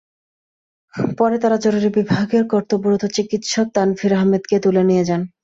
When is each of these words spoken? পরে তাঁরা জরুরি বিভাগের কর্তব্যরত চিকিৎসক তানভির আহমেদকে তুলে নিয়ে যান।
পরে 1.17 1.35
তাঁরা 1.37 1.57
জরুরি 1.65 1.89
বিভাগের 1.97 2.43
কর্তব্যরত 2.47 3.03
চিকিৎসক 3.15 3.67
তানভির 3.75 4.13
আহমেদকে 4.13 4.55
তুলে 4.65 4.83
নিয়ে 4.89 5.03
যান। 5.05 5.21